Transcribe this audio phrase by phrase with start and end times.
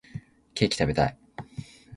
[0.55, 1.17] ケーキ食べたい